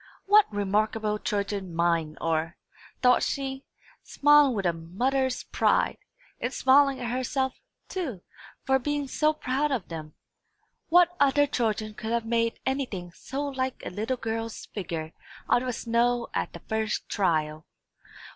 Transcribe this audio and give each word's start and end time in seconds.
"What 0.25 0.51
remarkable 0.51 1.19
children 1.19 1.75
mine 1.75 2.17
are!" 2.19 2.57
thought 3.03 3.21
she, 3.21 3.65
smiling 4.01 4.55
with 4.55 4.65
a 4.65 4.73
mother's 4.73 5.43
pride; 5.43 5.99
and, 6.39 6.51
smiling 6.51 6.99
at 6.99 7.11
herself, 7.11 7.61
too, 7.87 8.23
for 8.63 8.79
being 8.79 9.07
so 9.07 9.31
proud 9.31 9.71
of 9.71 9.89
them. 9.89 10.15
"What 10.89 11.15
other 11.19 11.45
children 11.45 11.93
could 11.93 12.09
have 12.13 12.25
made 12.25 12.59
anything 12.65 13.11
so 13.11 13.43
like 13.45 13.83
a 13.85 13.91
little 13.91 14.17
girl's 14.17 14.65
figure 14.65 15.13
out 15.47 15.61
of 15.61 15.75
snow 15.75 16.29
at 16.33 16.53
the 16.53 16.61
first 16.61 17.07
trial? 17.07 17.67